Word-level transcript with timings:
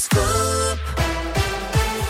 school. 0.00 0.39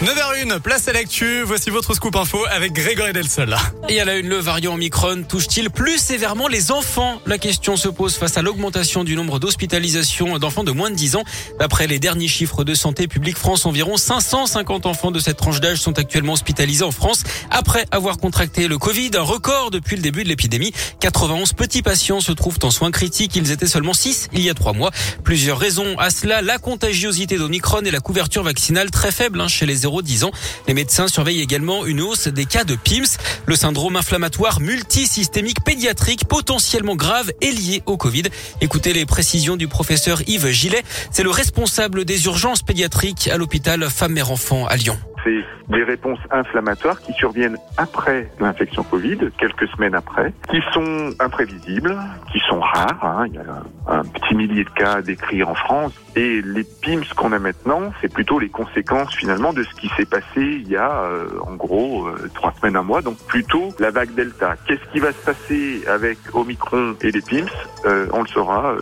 9h01, 0.03 0.61
place 0.61 0.89
à 0.89 0.95
l'actu. 0.95 1.43
Voici 1.43 1.69
votre 1.69 1.93
scoop 1.93 2.17
info 2.17 2.39
avec 2.51 2.73
Grégory 2.73 3.13
Delsol. 3.13 3.55
Et 3.91 4.01
à 4.01 4.07
la 4.07 4.17
une, 4.17 4.29
le 4.31 4.37
variant 4.37 4.73
Omicron 4.73 5.25
touche-t-il 5.29 5.69
plus 5.69 5.99
sévèrement 5.99 6.49
les 6.49 6.73
enfants? 6.73 7.21
La 7.27 7.37
question 7.37 7.77
se 7.77 7.89
pose 7.89 8.17
face 8.17 8.39
à 8.39 8.43
l'augmentation 8.43 9.05
du 9.05 9.15
nombre 9.15 9.39
d'hospitalisations 9.39 10.39
d'enfants 10.39 10.65
de 10.65 10.71
moins 10.71 10.89
de 10.89 10.95
10 10.95 11.17
ans. 11.17 11.25
D'après 11.59 11.87
les 11.87 11.99
derniers 11.99 12.29
chiffres 12.29 12.65
de 12.65 12.73
Santé 12.73 13.09
publique 13.09 13.37
France, 13.37 13.67
environ 13.67 13.99
550 13.99 14.87
enfants 14.87 15.11
de 15.11 15.19
cette 15.19 15.37
tranche 15.37 15.61
d'âge 15.61 15.77
sont 15.83 15.99
actuellement 15.99 16.33
hospitalisés 16.33 16.85
en 16.85 16.93
France 16.93 17.23
après 17.51 17.85
avoir 17.91 18.17
contracté 18.17 18.69
le 18.69 18.79
Covid, 18.79 19.11
un 19.19 19.21
record 19.21 19.71
depuis 19.71 19.97
le 19.97 20.03
début 20.03 20.25
de 20.25 20.31
l'épidémie. 20.31 20.73
91 21.01 21.53
petits 21.53 21.83
patients 21.83 22.21
se 22.21 22.33
trouvent 22.33 22.59
en 22.63 22.71
soins 22.71 22.91
critiques. 22.91 23.37
Ils 23.37 23.51
étaient 23.51 23.67
seulement 23.67 23.93
6 23.93 24.31
il 24.33 24.41
y 24.41 24.49
a 24.49 24.55
3 24.55 24.73
mois. 24.73 24.93
Plusieurs 25.25 25.59
raisons 25.59 25.99
à 25.99 26.09
cela. 26.09 26.41
La 26.41 26.57
contagiosité 26.57 27.37
d'Omicron 27.37 27.83
et 27.83 27.91
la 27.91 28.01
couverture 28.01 28.45
vaccinale 28.45 28.91
très 28.91 29.13
faible 29.13 29.43
hein, 29.43 29.49
chez 29.49 29.67
les 29.67 29.85
0-10 29.91 30.25
ans. 30.25 30.31
Les 30.67 30.75
médecins 30.75 31.09
surveillent 31.09 31.41
également 31.41 31.87
une 31.87 32.01
hausse 32.01 32.29
des 32.29 32.47
cas 32.47 32.65
de 32.65 32.77
PIMS. 32.77 33.19
Le 33.47 33.57
syndrome 33.57 33.97
inflammatoire 33.97 34.61
multisystémique 34.61 35.63
pédiatrique 35.65 36.27
potentiellement 36.27 36.97
grave 36.97 37.33
est 37.41 37.53
lié 37.53 37.83
au 37.87 37.97
Covid. 37.97 38.25
Écoutez 38.61 38.93
les 38.93 39.07
précisions 39.07 39.57
du 39.57 39.69
professeur 39.69 40.23
Yves 40.29 40.51
Gillet. 40.51 40.83
C'est 41.11 41.23
le 41.23 41.31
responsable 41.31 42.05
des 42.05 42.25
urgences 42.27 42.63
pédiatriques 42.63 43.29
à 43.29 43.37
l'hôpital 43.37 43.89
Femmes-Mères-Enfants 43.89 44.67
à 44.67 44.77
Lyon 44.77 44.99
c'est 45.25 45.45
des 45.69 45.83
réponses 45.83 46.19
inflammatoires 46.31 47.01
qui 47.01 47.13
surviennent 47.13 47.57
après 47.77 48.31
l'infection 48.41 48.83
Covid, 48.83 49.19
quelques 49.39 49.69
semaines 49.69 49.95
après, 49.95 50.33
qui 50.51 50.61
sont 50.73 51.11
imprévisibles, 51.19 51.97
qui 52.33 52.41
sont 52.41 52.61
rares. 52.61 53.05
Hein. 53.05 53.27
Il 53.29 53.35
y 53.35 53.39
a 53.39 53.63
un 53.89 54.03
petit 54.05 54.35
millier 54.35 54.65
de 54.65 54.71
cas 54.71 55.03
décrits 55.03 55.43
en 55.43 55.55
France. 55.55 55.93
Et 56.17 56.43
les 56.43 56.65
PIMS 56.65 57.05
qu'on 57.17 57.33
a 57.33 57.39
maintenant, 57.39 57.93
c'est 58.01 58.13
plutôt 58.13 58.39
les 58.39 58.49
conséquences 58.49 59.15
finalement 59.15 59.53
de 59.53 59.63
ce 59.63 59.75
qui 59.75 59.89
s'est 59.97 60.07
passé 60.07 60.25
il 60.37 60.69
y 60.69 60.77
a 60.77 61.03
euh, 61.03 61.29
en 61.47 61.55
gros 61.55 62.07
euh, 62.07 62.29
trois 62.35 62.53
semaines, 62.61 62.77
un 62.77 62.83
mois. 62.83 63.01
Donc 63.01 63.19
plutôt 63.27 63.69
la 63.79 63.91
vague 63.91 64.15
Delta. 64.15 64.57
Qu'est-ce 64.67 64.93
qui 64.93 64.99
va 64.99 65.13
se 65.13 65.25
passer 65.25 65.85
avec 65.87 66.19
Omicron 66.35 66.97
et 67.03 67.11
les 67.11 67.21
PIMS? 67.21 67.49
Euh, 67.87 68.07
On 68.13 68.23
le 68.23 68.29
saura 68.29 68.75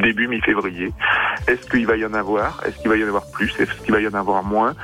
début 0.00 0.28
mi-février. 0.28 0.92
Est-ce 1.46 1.68
qu'il 1.70 1.86
va 1.86 1.96
y 1.96 2.04
en 2.04 2.14
avoir? 2.14 2.62
Est-ce 2.66 2.78
qu'il 2.78 2.88
va 2.88 2.96
y 2.96 3.04
en 3.04 3.08
avoir 3.08 3.30
plus? 3.32 3.52
Est-ce 3.58 3.74
qu'il 3.82 3.92
va 3.92 4.00
y 4.00 4.08
en 4.08 4.14
avoir 4.14 4.42
moins? 4.42 4.74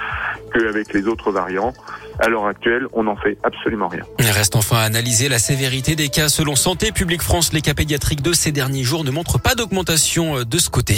Qu'avec 0.52 0.92
les 0.92 1.06
autres 1.06 1.30
variants 1.30 1.72
À 2.19 2.28
l'heure 2.28 2.47
actuelle, 2.47 2.86
on 2.92 3.05
n'en 3.05 3.16
fait 3.16 3.39
absolument 3.42 3.89
rien. 3.89 4.05
Il 4.19 4.30
reste 4.30 4.56
enfin 4.56 4.78
à 4.78 4.83
analyser 4.83 5.28
la 5.28 5.38
sévérité 5.38 5.97
des 5.97 6.08
cas. 6.08 6.28
Selon 6.28 6.56
Santé 6.56 6.92
publique 6.92 7.22
France, 7.22 7.53
les 7.53 7.61
cas 7.61 7.75
pédiatriques 7.75 8.22
de 8.22 8.33
ces 8.33 8.53
derniers 8.53 8.84
jours 8.84 9.05
ne 9.05 9.11
montrent 9.11 9.41
pas 9.41 9.55
d'augmentation 9.55 10.44
de 10.44 10.58
ce 10.58 10.70
côté. 10.70 10.97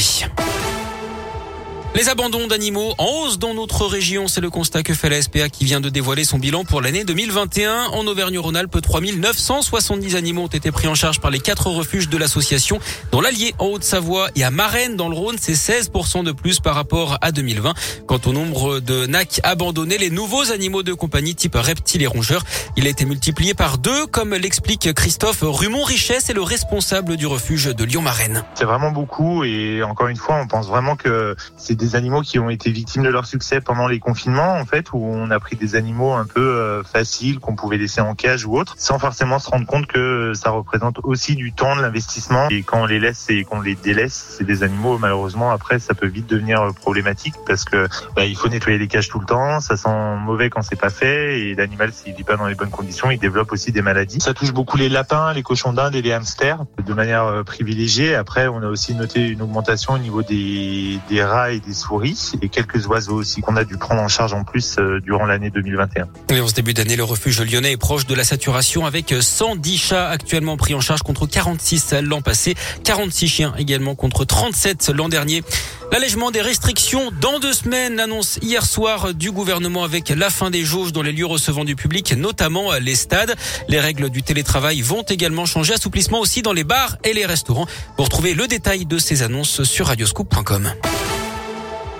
Les 1.94 2.10
abandons 2.10 2.46
d'animaux 2.46 2.94
en 2.98 3.06
hausse 3.06 3.38
dans 3.38 3.54
notre 3.54 3.86
région, 3.86 4.28
c'est 4.28 4.42
le 4.42 4.50
constat 4.50 4.82
que 4.82 4.92
fait 4.94 5.08
la 5.08 5.20
SPA 5.22 5.48
qui 5.48 5.64
vient 5.64 5.80
de 5.80 5.88
dévoiler 5.88 6.22
son 6.22 6.38
bilan 6.38 6.64
pour 6.64 6.82
l'année 6.82 7.02
2021. 7.02 7.86
En 7.92 8.06
Auvergne-Rhône-Alpes, 8.06 8.80
3970 8.80 10.14
animaux 10.14 10.42
ont 10.42 10.48
été 10.48 10.70
pris 10.70 10.86
en 10.86 10.94
charge 10.94 11.18
par 11.18 11.30
les 11.30 11.40
quatre 11.40 11.68
refuges 11.68 12.08
de 12.08 12.18
l'association. 12.18 12.78
Dans 13.10 13.22
l'Allier, 13.22 13.54
en 13.58 13.66
Haute-Savoie 13.66 14.28
et 14.36 14.44
à 14.44 14.50
Marennes, 14.50 14.96
dans 14.96 15.08
le 15.08 15.16
Rhône, 15.16 15.36
c'est 15.40 15.54
16% 15.54 16.24
de 16.24 16.32
plus 16.32 16.60
par 16.60 16.74
rapport 16.74 17.16
à 17.22 17.32
2020. 17.32 17.72
Quant 18.06 18.20
au 18.26 18.32
nombre 18.32 18.80
de 18.80 19.06
NAC 19.06 19.40
abandonnés, 19.42 19.98
les 19.98 20.10
nouveaux 20.10 20.52
animaux 20.52 20.82
de 20.82 20.92
compagnie 20.92 21.34
type 21.34 21.56
reptiles 21.56 22.02
et 22.02 22.06
rongeurs, 22.06 22.44
il 22.76 22.86
a 22.86 22.90
été 22.90 23.06
multiplié 23.06 23.54
par 23.54 23.78
deux, 23.78 24.06
comme 24.06 24.34
l'explique 24.34 24.92
Christophe 24.92 25.40
Rumon-Richet, 25.40 26.20
c'est 26.20 26.34
le 26.34 26.42
responsable 26.42 27.16
du 27.16 27.26
refuge 27.26 27.74
de 27.74 27.84
Lyon-Marennes. 27.84 28.44
C'est 28.54 28.66
vraiment 28.66 28.92
beaucoup 28.92 29.42
et 29.42 29.82
encore 29.82 30.08
une 30.08 30.16
fois, 30.16 30.36
on 30.36 30.46
pense 30.46 30.68
vraiment 30.68 30.94
que 30.94 31.34
c'est 31.56 31.77
des 31.78 31.96
animaux 31.96 32.20
qui 32.20 32.38
ont 32.38 32.50
été 32.50 32.70
victimes 32.70 33.04
de 33.04 33.08
leur 33.08 33.24
succès 33.24 33.60
pendant 33.60 33.86
les 33.86 34.00
confinements, 34.00 34.54
en 34.54 34.66
fait, 34.66 34.92
où 34.92 34.98
on 34.98 35.30
a 35.30 35.40
pris 35.40 35.56
des 35.56 35.76
animaux 35.76 36.12
un 36.12 36.26
peu 36.26 36.40
euh, 36.40 36.82
faciles 36.82 37.38
qu'on 37.38 37.54
pouvait 37.54 37.78
laisser 37.78 38.00
en 38.00 38.14
cage 38.14 38.44
ou 38.44 38.58
autre, 38.58 38.74
sans 38.76 38.98
forcément 38.98 39.38
se 39.38 39.48
rendre 39.48 39.66
compte 39.66 39.86
que 39.86 40.32
ça 40.34 40.50
représente 40.50 40.98
aussi 41.04 41.36
du 41.36 41.52
temps, 41.52 41.76
de 41.76 41.80
l'investissement. 41.80 42.48
Et 42.50 42.62
quand 42.62 42.82
on 42.82 42.86
les 42.86 42.98
laisse 42.98 43.26
et 43.30 43.44
qu'on 43.44 43.60
les 43.60 43.76
délaisse, 43.76 44.36
c'est 44.36 44.44
des 44.44 44.62
animaux, 44.62 44.98
malheureusement, 44.98 45.50
après, 45.50 45.78
ça 45.78 45.94
peut 45.94 46.08
vite 46.08 46.28
devenir 46.28 46.60
euh, 46.60 46.72
problématique 46.72 47.34
parce 47.46 47.64
que 47.64 47.88
bah, 48.16 48.24
il 48.24 48.36
faut 48.36 48.48
nettoyer 48.48 48.78
les 48.78 48.88
cages 48.88 49.08
tout 49.08 49.20
le 49.20 49.26
temps, 49.26 49.60
ça 49.60 49.76
sent 49.76 50.16
mauvais 50.20 50.50
quand 50.50 50.62
c'est 50.62 50.80
pas 50.80 50.90
fait, 50.90 51.40
et 51.40 51.54
l'animal, 51.54 51.92
s'il 51.92 52.14
vit 52.14 52.24
pas 52.24 52.36
dans 52.36 52.46
les 52.46 52.56
bonnes 52.56 52.70
conditions, 52.70 53.10
il 53.10 53.18
développe 53.18 53.52
aussi 53.52 53.70
des 53.70 53.82
maladies. 53.82 54.20
Ça 54.20 54.34
touche 54.34 54.52
beaucoup 54.52 54.76
les 54.76 54.88
lapins, 54.88 55.32
les 55.32 55.44
cochons 55.44 55.72
d'Inde 55.72 55.94
et 55.94 56.02
les 56.02 56.12
hamsters 56.12 56.64
de 56.84 56.94
manière 56.94 57.24
euh, 57.24 57.44
privilégiée. 57.44 58.16
Après, 58.16 58.48
on 58.48 58.62
a 58.62 58.66
aussi 58.66 58.94
noté 58.94 59.28
une 59.28 59.42
augmentation 59.42 59.94
au 59.94 59.98
niveau 59.98 60.22
des, 60.22 60.98
des 61.08 61.22
rats 61.22 61.52
et 61.52 61.60
des 61.60 61.67
souris 61.74 62.32
et 62.42 62.48
quelques 62.48 62.86
oiseaux 62.86 63.16
aussi 63.16 63.40
qu'on 63.40 63.56
a 63.56 63.64
dû 63.64 63.76
prendre 63.76 64.00
en 64.00 64.08
charge 64.08 64.32
en 64.32 64.44
plus 64.44 64.76
euh, 64.78 65.00
durant 65.00 65.26
l'année 65.26 65.50
2021. 65.50 66.08
Et 66.30 66.40
en 66.40 66.48
ce 66.48 66.54
début 66.54 66.74
d'année, 66.74 66.96
le 66.96 67.04
refuge 67.04 67.40
lyonnais 67.40 67.72
est 67.72 67.76
proche 67.76 68.06
de 68.06 68.14
la 68.14 68.24
saturation 68.24 68.86
avec 68.86 69.14
110 69.20 69.78
chats 69.78 70.08
actuellement 70.08 70.56
pris 70.56 70.74
en 70.74 70.80
charge 70.80 71.02
contre 71.02 71.26
46 71.26 71.94
l'an 72.02 72.22
passé, 72.22 72.54
46 72.84 73.28
chiens 73.28 73.54
également 73.58 73.94
contre 73.94 74.24
37 74.24 74.90
l'an 74.94 75.08
dernier. 75.08 75.42
L'allègement 75.90 76.30
des 76.30 76.42
restrictions 76.42 77.10
dans 77.20 77.38
deux 77.38 77.54
semaines, 77.54 77.98
annonce 77.98 78.38
hier 78.42 78.64
soir 78.66 79.14
du 79.14 79.30
gouvernement 79.30 79.84
avec 79.84 80.10
la 80.10 80.28
fin 80.28 80.50
des 80.50 80.62
jauges 80.62 80.92
dans 80.92 81.02
les 81.02 81.12
lieux 81.12 81.26
recevant 81.26 81.64
du 81.64 81.76
public, 81.76 82.12
notamment 82.12 82.74
les 82.74 82.94
stades. 82.94 83.34
Les 83.68 83.80
règles 83.80 84.10
du 84.10 84.22
télétravail 84.22 84.82
vont 84.82 85.02
également 85.02 85.46
changer. 85.46 85.74
Assouplissement 85.74 86.20
aussi 86.20 86.42
dans 86.42 86.52
les 86.52 86.64
bars 86.64 86.96
et 87.04 87.14
les 87.14 87.24
restaurants. 87.24 87.66
Vous 87.96 88.04
retrouvez 88.04 88.34
le 88.34 88.46
détail 88.46 88.84
de 88.84 88.98
ces 88.98 89.22
annonces 89.22 89.62
sur 89.62 89.86
radioscoop.com. 89.86 90.72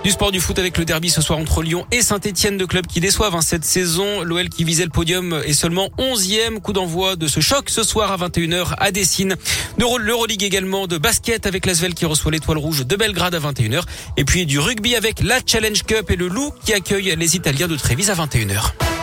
Du 0.04 0.10
sport 0.10 0.30
du 0.30 0.40
foot 0.40 0.58
avec 0.58 0.78
le 0.78 0.84
derby 0.84 1.10
ce 1.10 1.20
soir 1.20 1.38
entre 1.38 1.62
Lyon 1.62 1.84
et 1.90 2.02
Saint-Etienne, 2.02 2.56
de 2.56 2.64
clubs 2.64 2.86
qui 2.86 3.00
déçoivent 3.00 3.34
hein, 3.34 3.42
cette 3.42 3.64
saison. 3.64 4.22
L'OL 4.22 4.48
qui 4.48 4.64
visait 4.64 4.84
le 4.84 4.90
podium 4.90 5.42
est 5.44 5.52
seulement 5.52 5.90
11e. 5.98 6.60
Coup 6.60 6.72
d'envoi 6.72 7.16
de 7.16 7.26
ce 7.26 7.40
choc 7.40 7.68
ce 7.68 7.82
soir 7.82 8.12
à 8.12 8.28
21h 8.28 8.74
à 8.78 8.90
Dessine. 8.90 9.36
L'Euroleague 9.76 10.42
également 10.42 10.86
de 10.86 10.98
basket 10.98 11.46
avec 11.46 11.66
l'Asvel 11.66 11.94
qui 11.94 12.06
reçoit 12.06 12.30
l'étoile 12.30 12.58
rouge 12.58 12.86
de 12.86 12.96
Belgrade 12.96 13.34
à 13.34 13.40
21h. 13.40 13.82
Et 14.16 14.24
puis 14.24 14.46
du 14.46 14.58
rugby 14.58 14.94
avec 14.94 15.22
la 15.22 15.40
Challenge 15.44 15.82
Cup 15.82 16.10
et 16.10 16.16
le 16.16 16.28
Loup 16.28 16.52
qui 16.64 16.72
accueille 16.72 17.14
les 17.16 17.36
Italiens 17.36 17.68
de 17.68 17.76
Trévise 17.76 18.10
à 18.10 18.14
21h. 18.14 18.97